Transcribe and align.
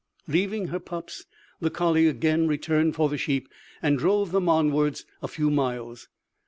Leaving 0.27 0.69
her 0.69 0.79
pups, 0.79 1.25
the 1.59 1.69
colley 1.69 2.07
again 2.07 2.47
returned 2.47 2.95
for 2.95 3.07
the 3.07 3.19
sheep, 3.19 3.47
and 3.83 3.99
drove 3.99 4.31
them 4.31 4.49
onwards 4.49 5.05
a 5.21 5.27
few 5.27 5.51
miles. 5.51 6.09